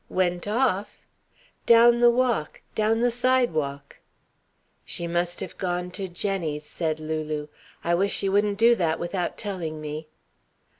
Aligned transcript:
"Went 0.09 0.47
off!" 0.47 1.05
"Down 1.67 1.99
the 1.99 2.09
walk. 2.09 2.63
Down 2.73 3.01
the 3.01 3.11
sidewalk." 3.11 3.99
"She 4.83 5.05
must 5.05 5.41
have 5.41 5.59
gone 5.59 5.91
to 5.91 6.07
Jenny's," 6.07 6.65
said 6.65 6.99
Lulu. 6.99 7.49
"I 7.83 7.93
wish 7.93 8.11
she 8.15 8.27
wouldn't 8.27 8.57
do 8.57 8.73
that 8.73 8.97
without 8.99 9.37
telling 9.37 9.79
me." 9.79 10.07